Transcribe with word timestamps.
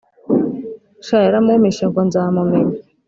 sha 1.05 1.17
yaramumpishe 1.25 1.83
ngo 1.89 1.99
nzamumenya." 2.07 2.75